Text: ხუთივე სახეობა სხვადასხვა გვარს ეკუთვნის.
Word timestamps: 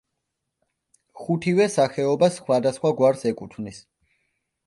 ხუთივე 1.23 1.67
სახეობა 1.75 2.31
სხვადასხვა 2.37 2.93
გვარს 3.01 3.23
ეკუთვნის. 3.33 3.83